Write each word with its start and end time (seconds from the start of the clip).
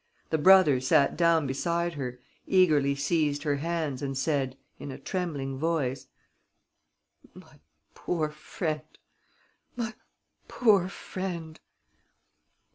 The 0.31 0.39
brother 0.39 0.79
sat 0.81 1.15
down 1.15 1.45
beside 1.45 1.93
her, 1.93 2.19
eagerly 2.47 2.95
seized 2.95 3.43
her 3.43 3.57
hands 3.57 4.01
and 4.01 4.17
said, 4.17 4.57
in 4.79 4.89
a 4.89 4.97
trembling 4.97 5.59
voice: 5.59 6.07
"My 7.35 7.59
poor 7.93 8.29
friend!... 8.31 8.81
My 9.75 9.93
poor 10.47 10.89
friend!..." 10.89 11.59